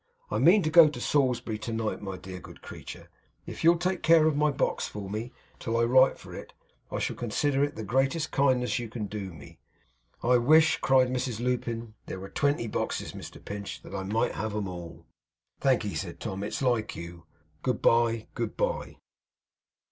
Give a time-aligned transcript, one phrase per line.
[0.31, 3.07] I mean to go to Salisbury to night, my dear good creature.
[3.45, 6.53] If you'll take care of my box for me till I write for it,
[6.89, 9.59] I shall consider it the greatest kindness you can do me.'
[10.23, 14.55] 'I wish,' cried Mrs Lupin, 'there were twenty boxes, Mr Pinch, that I might have
[14.55, 15.05] 'em all.'
[15.59, 16.41] 'Thank'ee,' said Tom.
[16.41, 17.27] 'It's like you.
[17.61, 18.25] Good bye.
[18.33, 18.97] Good bye.